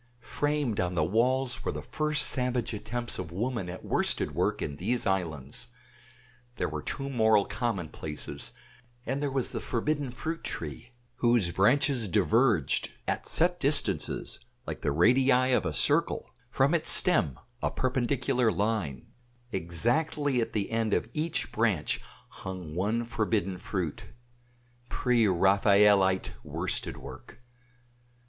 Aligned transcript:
Framed 0.33 0.79
on 0.79 0.95
the 0.95 1.03
walls 1.03 1.63
were 1.63 1.71
the 1.71 1.83
first 1.83 2.25
savage 2.25 2.73
attempts 2.73 3.19
of 3.19 3.31
woman 3.31 3.69
at 3.69 3.85
worsted 3.85 4.33
work 4.33 4.59
in 4.59 4.77
these 4.77 5.05
islands. 5.05 5.67
There 6.55 6.67
were 6.67 6.81
two 6.81 7.07
moral 7.07 7.45
commonplaces, 7.45 8.51
and 9.05 9.21
there 9.21 9.29
was 9.29 9.51
the 9.51 9.59
forbidden 9.61 10.09
fruit 10.09 10.43
tree, 10.43 10.89
whose 11.17 11.51
branches 11.51 12.07
diverged, 12.07 12.89
at 13.07 13.27
set 13.27 13.59
distances 13.59 14.39
like 14.65 14.81
the 14.81 14.91
radii 14.91 15.53
of 15.53 15.67
a 15.67 15.71
circle, 15.71 16.31
from 16.49 16.73
its 16.73 16.89
stem, 16.89 17.39
a 17.61 17.69
perpendicular 17.69 18.51
line; 18.51 19.05
exactly 19.51 20.41
at 20.41 20.53
the 20.53 20.71
end 20.71 20.95
of 20.95 21.07
each 21.13 21.51
branch 21.51 22.01
hung 22.27 22.73
one 22.73 23.05
forbidden 23.05 23.59
fruit 23.59 24.05
pre 24.89 25.27
Raphaelite 25.27 26.33
worsted 26.43 26.97
work. 26.97 27.37